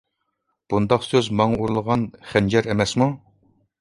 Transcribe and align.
بۇنداق 0.73 1.03
سۆز 1.07 1.29
ماڭا 1.41 1.59
ئۇرۇلغان 1.65 2.07
خەنجەر 2.31 2.71
ئەمەسمۇ. 2.73 3.11